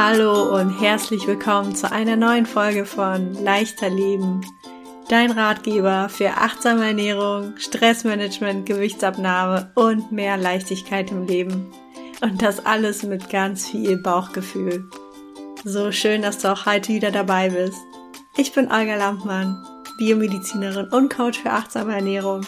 [0.00, 4.42] Hallo und herzlich willkommen zu einer neuen Folge von Leichter Leben,
[5.08, 11.72] dein Ratgeber für achtsame Ernährung, Stressmanagement, Gewichtsabnahme und mehr Leichtigkeit im Leben.
[12.20, 14.88] Und das alles mit ganz viel Bauchgefühl.
[15.64, 17.80] So schön, dass du auch heute wieder dabei bist.
[18.36, 19.66] Ich bin Olga Lampmann,
[19.98, 22.46] Biomedizinerin und Coach für achtsame Ernährung.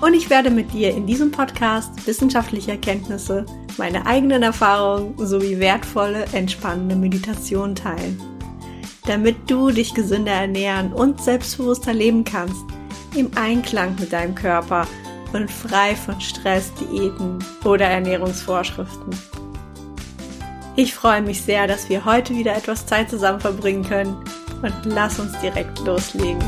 [0.00, 3.46] Und ich werde mit dir in diesem Podcast wissenschaftliche Erkenntnisse,
[3.78, 8.20] meine eigenen Erfahrungen sowie wertvolle, entspannende Meditationen teilen.
[9.06, 12.64] Damit du dich gesünder ernähren und selbstbewusster leben kannst,
[13.14, 14.86] im Einklang mit deinem Körper
[15.32, 19.10] und frei von Stress, Diäten oder Ernährungsvorschriften.
[20.76, 24.16] Ich freue mich sehr, dass wir heute wieder etwas Zeit zusammen verbringen können
[24.62, 26.44] und lass uns direkt loslegen.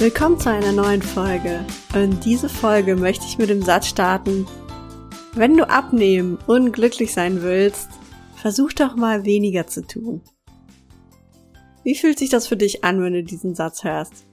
[0.00, 1.62] Willkommen zu einer neuen Folge.
[1.94, 4.46] Und diese Folge möchte ich mit dem Satz starten.
[5.34, 7.90] Wenn du abnehmen und glücklich sein willst,
[8.34, 10.22] versuch doch mal weniger zu tun.
[11.84, 14.24] Wie fühlt sich das für dich an, wenn du diesen Satz hörst?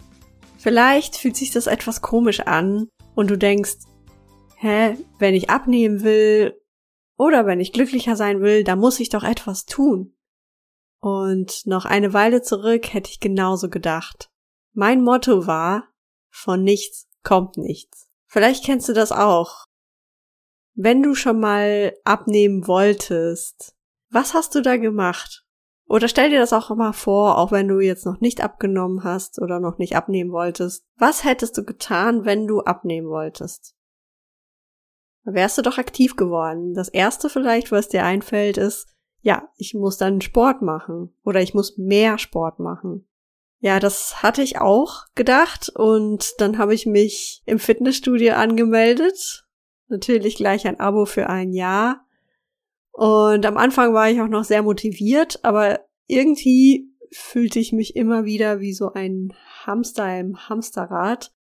[0.58, 3.76] Vielleicht fühlt sich das etwas komisch an und du denkst,
[4.56, 6.58] hä, wenn ich abnehmen will
[7.18, 10.16] oder wenn ich glücklicher sein will, da muss ich doch etwas tun.
[11.02, 14.30] Und noch eine Weile zurück hätte ich genauso gedacht.
[14.80, 15.86] Mein Motto war,
[16.30, 18.11] von nichts kommt nichts.
[18.28, 19.66] Vielleicht kennst du das auch.
[20.75, 23.75] Wenn du schon mal abnehmen wolltest,
[24.11, 25.48] was hast du da gemacht?
[25.88, 29.42] Oder stell dir das auch mal vor, auch wenn du jetzt noch nicht abgenommen hast
[29.42, 30.83] oder noch nicht abnehmen wolltest.
[30.95, 33.73] Was hättest du getan, wenn du abnehmen wolltest?
[35.23, 36.75] Wärst du doch aktiv geworden.
[36.75, 38.88] Das erste vielleicht, was dir einfällt, ist,
[39.22, 43.08] ja, ich muss dann Sport machen oder ich muss mehr Sport machen.
[43.60, 49.46] Ja, das hatte ich auch gedacht und dann habe ich mich im Fitnessstudio angemeldet.
[49.88, 52.08] Natürlich gleich ein Abo für ein Jahr
[52.98, 58.26] und am Anfang war ich auch noch sehr motiviert, aber irgendwie fühlte ich mich immer
[58.26, 59.34] wieder wie so ein
[59.67, 61.32] Hamster im Hamsterrad,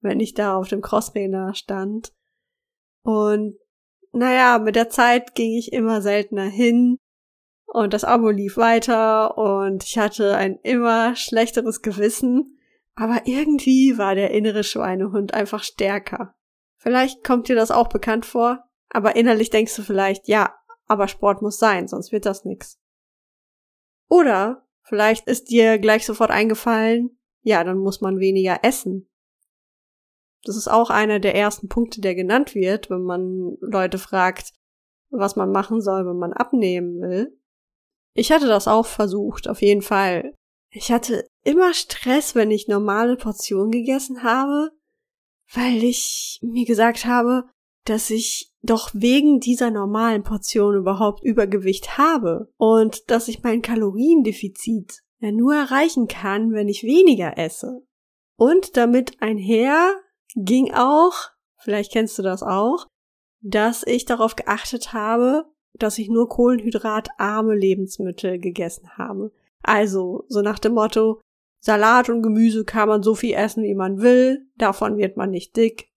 [0.00, 2.12] wenn ich da auf dem Crosstrainer stand.
[3.04, 3.54] Und
[4.10, 6.98] naja, mit der Zeit ging ich immer seltener hin
[7.74, 12.60] und das Abo lief weiter und ich hatte ein immer schlechteres Gewissen,
[12.94, 16.36] aber irgendwie war der innere Schweinehund einfach stärker.
[16.76, 20.54] Vielleicht kommt dir das auch bekannt vor, aber innerlich denkst du vielleicht, ja,
[20.86, 22.78] aber Sport muss sein, sonst wird das nix.
[24.08, 29.10] Oder vielleicht ist dir gleich sofort eingefallen, ja, dann muss man weniger essen.
[30.44, 34.52] Das ist auch einer der ersten Punkte, der genannt wird, wenn man Leute fragt,
[35.10, 37.36] was man machen soll, wenn man abnehmen will.
[38.14, 40.34] Ich hatte das auch versucht, auf jeden Fall.
[40.70, 44.70] Ich hatte immer Stress, wenn ich normale Portionen gegessen habe,
[45.52, 47.44] weil ich mir gesagt habe,
[47.84, 55.02] dass ich doch wegen dieser normalen Portion überhaupt Übergewicht habe und dass ich mein Kaloriendefizit
[55.20, 57.86] ja nur erreichen kann, wenn ich weniger esse.
[58.36, 60.00] Und damit einher
[60.34, 61.14] ging auch,
[61.58, 62.86] vielleicht kennst du das auch,
[63.42, 65.44] dass ich darauf geachtet habe,
[65.78, 69.32] dass ich nur kohlenhydratarme Lebensmittel gegessen habe.
[69.62, 71.20] Also, so nach dem Motto,
[71.60, 75.56] Salat und Gemüse kann man so viel essen, wie man will, davon wird man nicht
[75.56, 75.88] dick.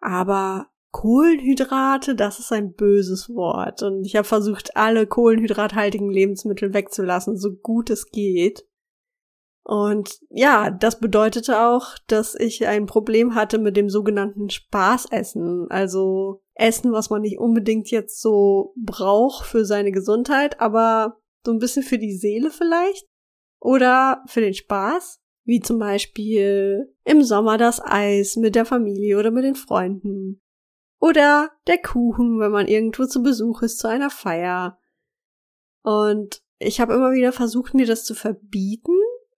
[0.00, 3.82] Aber Kohlenhydrate, das ist ein böses Wort.
[3.82, 8.66] Und ich habe versucht, alle kohlenhydrathaltigen Lebensmittel wegzulassen, so gut es geht.
[9.62, 15.66] Und ja, das bedeutete auch, dass ich ein Problem hatte mit dem sogenannten Spaßessen.
[15.70, 21.58] Also Essen, was man nicht unbedingt jetzt so braucht für seine Gesundheit, aber so ein
[21.58, 23.06] bisschen für die Seele vielleicht.
[23.60, 25.20] Oder für den Spaß.
[25.44, 30.40] Wie zum Beispiel im Sommer das Eis mit der Familie oder mit den Freunden.
[31.00, 34.78] Oder der Kuchen, wenn man irgendwo zu Besuch ist, zu einer Feier.
[35.82, 38.92] Und ich habe immer wieder versucht, mir das zu verbieten.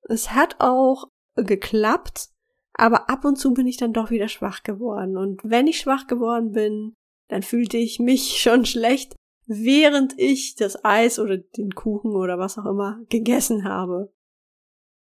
[0.08, 2.30] Es hat auch geklappt,
[2.74, 5.16] aber ab und zu bin ich dann doch wieder schwach geworden.
[5.16, 6.94] Und wenn ich schwach geworden bin,
[7.28, 9.14] dann fühlte ich mich schon schlecht,
[9.46, 14.12] während ich das Eis oder den Kuchen oder was auch immer gegessen habe.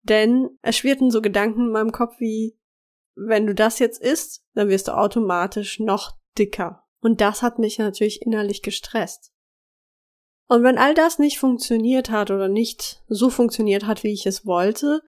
[0.03, 2.59] Denn es schwirrten so Gedanken in meinem Kopf wie,
[3.15, 6.85] wenn du das jetzt isst, dann wirst du automatisch noch dicker.
[7.01, 9.32] Und das hat mich natürlich innerlich gestresst.
[10.53, 14.45] Und wenn all das nicht funktioniert hat oder nicht so funktioniert hat, wie ich es
[14.45, 15.01] wollte,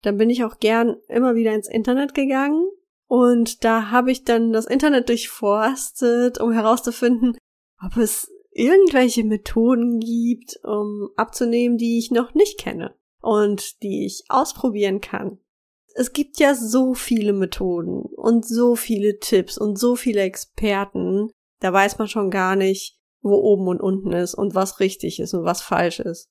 [0.00, 2.66] dann bin ich auch gern immer wieder ins Internet gegangen
[3.06, 7.36] und da habe ich dann das Internet durchforstet, um herauszufinden,
[7.84, 14.24] ob es irgendwelche Methoden gibt, um abzunehmen, die ich noch nicht kenne und die ich
[14.30, 15.40] ausprobieren kann.
[15.94, 21.30] es gibt ja so viele Methoden und so viele Tipps und so viele Experten,
[21.60, 25.34] da weiß man schon gar nicht, wo oben und unten ist und was richtig ist
[25.34, 26.30] und was falsch ist.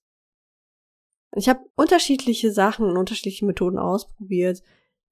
[1.35, 4.63] Ich habe unterschiedliche Sachen und unterschiedliche Methoden ausprobiert,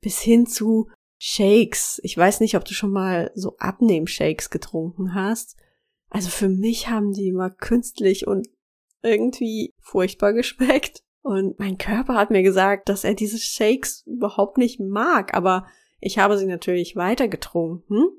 [0.01, 0.89] bis hin zu
[1.19, 1.99] Shakes.
[2.03, 5.57] Ich weiß nicht, ob du schon mal so Abnehm-Shakes getrunken hast.
[6.09, 8.47] Also für mich haben die immer künstlich und
[9.03, 11.03] irgendwie furchtbar geschmeckt.
[11.21, 15.67] Und mein Körper hat mir gesagt, dass er diese Shakes überhaupt nicht mag, aber
[15.99, 18.17] ich habe sie natürlich weiter getrunken,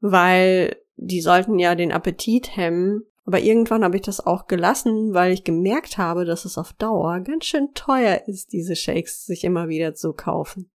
[0.00, 3.04] weil die sollten ja den Appetit hemmen.
[3.24, 7.20] Aber irgendwann habe ich das auch gelassen, weil ich gemerkt habe, dass es auf Dauer
[7.20, 10.70] ganz schön teuer ist, diese Shakes sich immer wieder zu kaufen.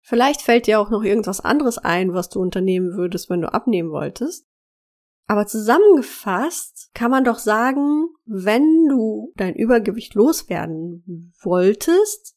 [0.00, 3.90] Vielleicht fällt dir auch noch irgendwas anderes ein, was du unternehmen würdest, wenn du abnehmen
[3.90, 4.46] wolltest.
[5.26, 12.36] Aber zusammengefasst kann man doch sagen, wenn du dein Übergewicht loswerden wolltest,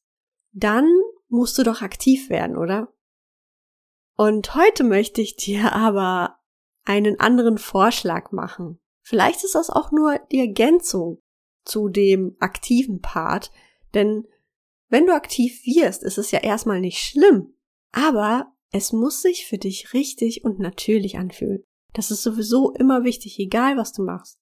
[0.52, 0.88] dann
[1.28, 2.94] musst du doch aktiv werden, oder?
[4.16, 6.40] Und heute möchte ich dir aber
[6.86, 8.80] einen anderen Vorschlag machen.
[9.02, 11.20] Vielleicht ist das auch nur die Ergänzung
[11.64, 13.52] zu dem aktiven Part,
[13.94, 14.28] denn
[14.90, 17.56] wenn du aktiv wirst, ist es ja erstmal nicht schlimm,
[17.92, 21.64] aber es muss sich für dich richtig und natürlich anfühlen.
[21.94, 24.38] Das ist sowieso immer wichtig, egal was du machst.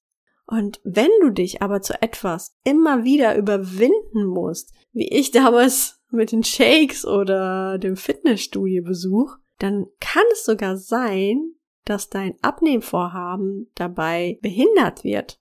[0.46, 6.32] Und wenn du dich aber zu etwas immer wieder überwinden musst, wie ich damals mit
[6.32, 15.04] den Shakes oder dem Fitnessstudio-Besuch, dann kann es sogar sein, dass dein Abnehmvorhaben dabei behindert
[15.04, 15.40] wird.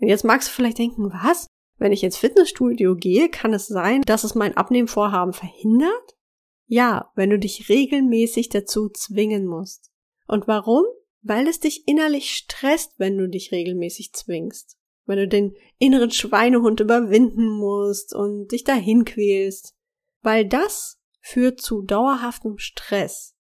[0.00, 1.46] Und jetzt magst du vielleicht denken, was?
[1.76, 6.16] Wenn ich ins Fitnessstudio gehe, kann es sein, dass es mein Abnehmvorhaben verhindert?
[6.66, 9.90] Ja, wenn du dich regelmäßig dazu zwingen musst.
[10.26, 10.84] Und warum?
[11.22, 14.78] Weil es dich innerlich stresst, wenn du dich regelmäßig zwingst.
[15.06, 19.74] Wenn du den inneren Schweinehund überwinden musst und dich dahin quälst.
[20.22, 23.33] Weil das führt zu dauerhaftem Stress.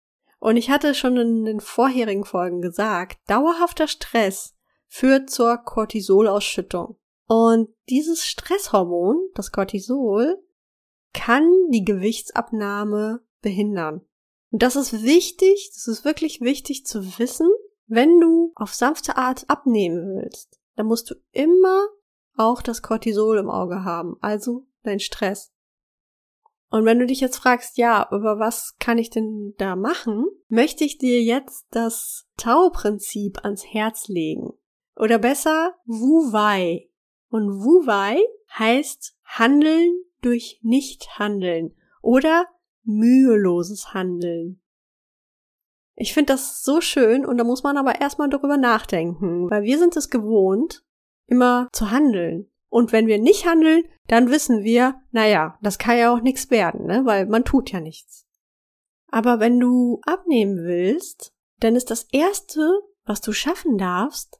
[0.42, 4.56] Und ich hatte schon in den vorherigen Folgen gesagt, dauerhafter Stress
[4.88, 6.98] führt zur Cortisolausschüttung.
[7.28, 10.44] Und dieses Stresshormon, das Cortisol,
[11.14, 14.02] kann die Gewichtsabnahme behindern.
[14.50, 17.48] Und das ist wichtig, das ist wirklich wichtig zu wissen,
[17.86, 21.88] wenn du auf sanfte Art abnehmen willst, dann musst du immer
[22.36, 25.54] auch das Cortisol im Auge haben, also dein Stress.
[26.71, 30.85] Und wenn du dich jetzt fragst, ja, aber was kann ich denn da machen, möchte
[30.85, 34.53] ich dir jetzt das Tau-Prinzip ans Herz legen.
[34.95, 36.89] Oder besser, Wu Wei.
[37.29, 38.21] Und Wu Wei
[38.57, 42.45] heißt Handeln durch Nichthandeln oder
[42.83, 44.62] müheloses Handeln.
[45.95, 49.77] Ich finde das so schön und da muss man aber erstmal darüber nachdenken, weil wir
[49.77, 50.85] sind es gewohnt,
[51.27, 52.50] immer zu handeln.
[52.71, 56.85] Und wenn wir nicht handeln, dann wissen wir, naja, das kann ja auch nichts werden,
[56.85, 57.01] ne?
[57.03, 58.25] weil man tut ja nichts.
[59.07, 64.39] Aber wenn du abnehmen willst, dann ist das Erste, was du schaffen darfst,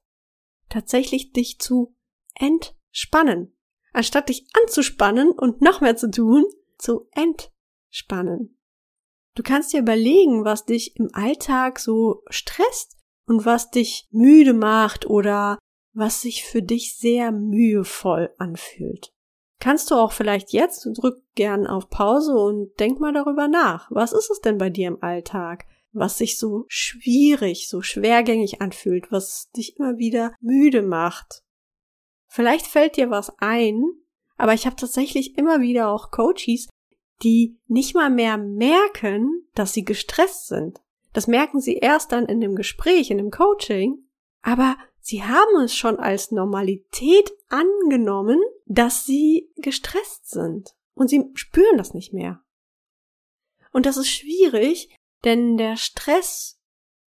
[0.70, 1.94] tatsächlich dich zu
[2.36, 3.54] entspannen.
[3.92, 6.46] Anstatt dich anzuspannen und noch mehr zu tun,
[6.78, 8.58] zu entspannen.
[9.36, 15.06] Du kannst dir überlegen, was dich im Alltag so stresst und was dich müde macht
[15.06, 15.60] oder
[15.94, 19.14] was sich für dich sehr mühevoll anfühlt.
[19.60, 23.90] Kannst du auch vielleicht jetzt, drück gern auf Pause und denk mal darüber nach.
[23.92, 29.12] Was ist es denn bei dir im Alltag, was sich so schwierig, so schwergängig anfühlt,
[29.12, 31.44] was dich immer wieder müde macht?
[32.28, 33.84] Vielleicht fällt dir was ein,
[34.38, 36.68] aber ich habe tatsächlich immer wieder auch Coaches,
[37.22, 40.82] die nicht mal mehr merken, dass sie gestresst sind.
[41.14, 44.08] Das merken sie erst dann in dem Gespräch, in dem Coaching,
[44.42, 50.76] aber Sie haben es schon als Normalität angenommen, dass sie gestresst sind.
[50.94, 52.44] Und sie spüren das nicht mehr.
[53.72, 56.60] Und das ist schwierig, denn der Stress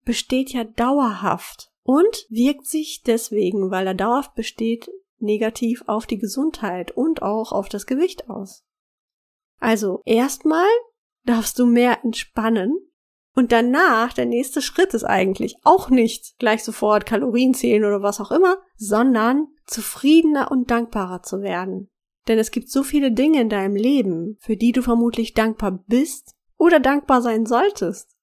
[0.05, 6.91] besteht ja dauerhaft und wirkt sich deswegen, weil er dauerhaft besteht, negativ auf die Gesundheit
[6.93, 8.65] und auch auf das Gewicht aus.
[9.59, 10.69] Also erstmal
[11.25, 12.77] darfst du mehr entspannen
[13.35, 18.21] und danach, der nächste Schritt ist eigentlich auch nicht gleich sofort Kalorien zählen oder was
[18.21, 21.91] auch immer, sondern zufriedener und dankbarer zu werden.
[22.29, 26.35] Denn es gibt so viele Dinge in deinem Leben, für die du vermutlich dankbar bist
[26.59, 28.17] oder dankbar sein solltest.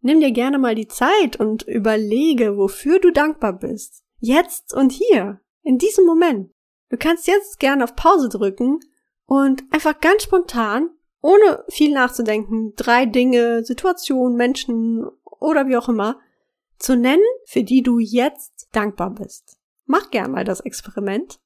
[0.00, 4.04] Nimm dir gerne mal die Zeit und überlege, wofür du dankbar bist.
[4.18, 6.52] Jetzt und hier, in diesem Moment.
[6.90, 8.78] Du kannst jetzt gerne auf Pause drücken
[9.24, 10.90] und einfach ganz spontan
[11.24, 16.20] ohne viel nachzudenken, drei Dinge, Situationen, Menschen oder wie auch immer
[16.76, 19.56] zu nennen, für die du jetzt dankbar bist.
[19.86, 21.40] Mach gern mal das Experiment.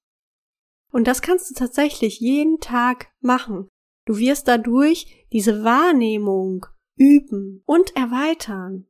[0.91, 3.69] Und das kannst du tatsächlich jeden Tag machen.
[4.05, 6.67] Du wirst dadurch diese Wahrnehmung
[6.97, 8.89] üben und erweitern.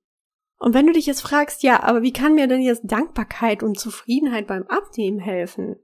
[0.58, 3.78] Und wenn du dich jetzt fragst, ja, aber wie kann mir denn jetzt Dankbarkeit und
[3.78, 5.76] Zufriedenheit beim Abnehmen helfen?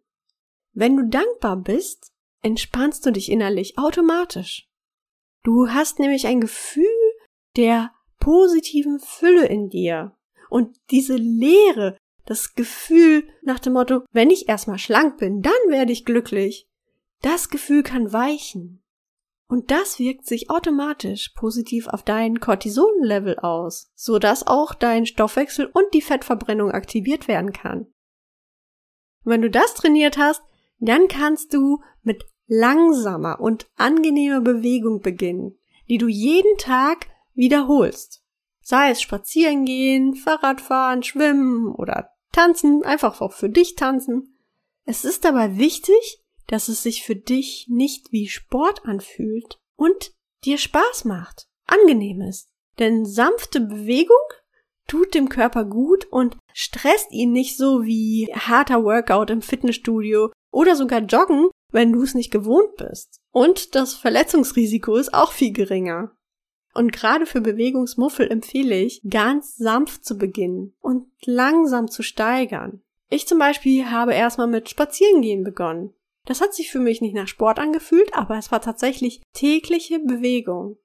[0.72, 4.70] Wenn du dankbar bist, entspannst du dich innerlich automatisch.
[5.44, 6.84] Du hast nämlich ein Gefühl
[7.56, 10.16] der positiven Fülle in dir.
[10.48, 15.92] Und diese Leere, das Gefühl nach dem Motto, wenn ich erstmal schlank bin, dann werde
[15.92, 16.66] ich glücklich,
[17.20, 18.82] das Gefühl kann weichen.
[19.46, 25.66] Und das wirkt sich automatisch positiv auf dein Cortisonlevel aus, so dass auch dein Stoffwechsel
[25.66, 27.80] und die Fettverbrennung aktiviert werden kann.
[29.24, 30.42] Und wenn du das trainiert hast,
[30.78, 35.58] dann kannst du mit langsamer und angenehmer Bewegung beginnen,
[35.88, 38.22] die du jeden Tag wiederholst.
[38.60, 44.38] Sei es spazieren gehen, Fahrradfahren, schwimmen oder tanzen, einfach auch für dich tanzen.
[44.84, 50.12] Es ist dabei wichtig, dass es sich für dich nicht wie Sport anfühlt und
[50.44, 52.48] dir Spaß macht, angenehm ist.
[52.78, 54.16] Denn sanfte Bewegung
[54.86, 60.76] tut dem Körper gut und stresst ihn nicht so wie harter Workout im Fitnessstudio oder
[60.76, 63.20] sogar Joggen, wenn du es nicht gewohnt bist.
[63.32, 66.12] Und das Verletzungsrisiko ist auch viel geringer.
[66.72, 72.82] Und gerade für Bewegungsmuffel empfehle ich, ganz sanft zu beginnen und langsam zu steigern.
[73.10, 75.92] Ich zum Beispiel habe erstmal mit Spazierengehen begonnen.
[76.26, 80.78] Das hat sich für mich nicht nach Sport angefühlt, aber es war tatsächlich tägliche Bewegung.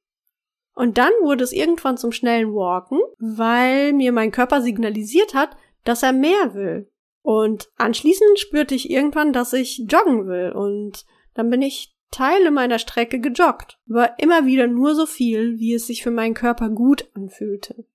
[0.74, 6.04] Und dann wurde es irgendwann zum schnellen Walken, weil mir mein Körper signalisiert hat, dass
[6.04, 6.92] er mehr will.
[7.22, 12.80] Und anschließend spürte ich irgendwann, dass ich joggen will und dann bin ich Teile meiner
[12.80, 17.08] Strecke gejoggt, war immer wieder nur so viel, wie es sich für meinen Körper gut
[17.14, 17.86] anfühlte.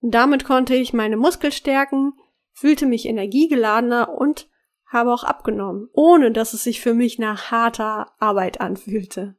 [0.00, 2.14] Und damit konnte ich meine Muskel stärken,
[2.52, 4.48] fühlte mich energiegeladener und
[4.86, 9.36] habe auch abgenommen, ohne dass es sich für mich nach harter Arbeit anfühlte.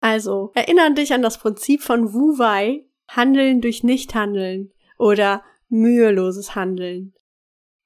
[0.00, 7.14] Also, erinnere dich an das Prinzip von Wu Wei, Handeln durch Nichthandeln oder müheloses Handeln.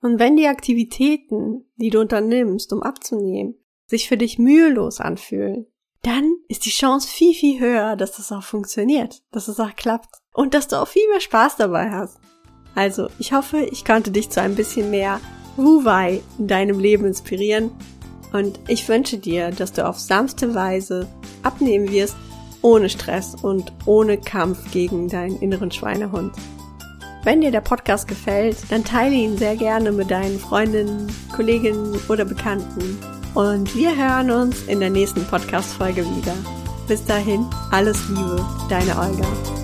[0.03, 3.55] Und wenn die Aktivitäten, die du unternimmst, um abzunehmen,
[3.87, 5.67] sich für dich mühelos anfühlen,
[6.03, 10.17] dann ist die Chance viel, viel höher, dass das auch funktioniert, dass es auch klappt
[10.35, 12.19] und dass du auch viel mehr Spaß dabei hast.
[12.75, 15.21] Also, ich hoffe, ich konnte dich zu ein bisschen mehr
[15.57, 17.71] Wu-Wei in deinem Leben inspirieren
[18.33, 21.07] und ich wünsche dir, dass du auf sanfte Weise
[21.45, 22.17] abnehmen wirst,
[22.63, 26.33] ohne Stress und ohne Kampf gegen deinen inneren Schweinehund.
[27.25, 32.25] Wenn dir der Podcast gefällt, dann teile ihn sehr gerne mit deinen Freundinnen, Kolleginnen oder
[32.25, 32.99] Bekannten.
[33.35, 36.35] Und wir hören uns in der nächsten Podcast-Folge wieder.
[36.89, 39.62] Bis dahin, alles Liebe, deine Olga.